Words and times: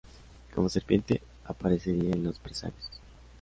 Como 0.55 0.67
serpiente 0.67 1.21
aparecería 1.45 2.09
en 2.13 2.23
los 2.23 2.39
presagios. 2.39 2.89